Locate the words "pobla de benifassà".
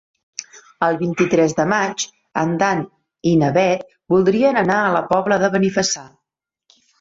5.13-6.07